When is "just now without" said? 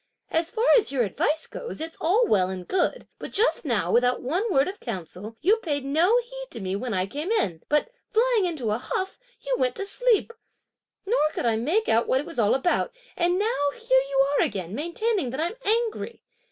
3.31-4.19